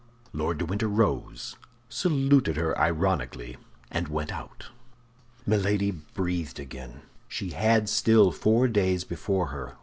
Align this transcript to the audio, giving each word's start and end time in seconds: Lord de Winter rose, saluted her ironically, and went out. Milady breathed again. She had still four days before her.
Lord 0.33 0.57
de 0.57 0.65
Winter 0.65 0.87
rose, 0.87 1.57
saluted 1.87 2.57
her 2.57 2.75
ironically, 2.75 3.57
and 3.91 4.07
went 4.07 4.31
out. 4.33 4.71
Milady 5.45 5.91
breathed 5.91 6.59
again. 6.59 7.03
She 7.27 7.51
had 7.51 7.87
still 7.87 8.31
four 8.31 8.67
days 8.67 9.03
before 9.03 9.49
her. 9.49 9.77